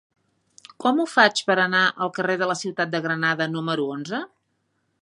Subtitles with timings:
[0.85, 4.27] Com ho faig per anar al carrer de la Ciutat de Granada número onze?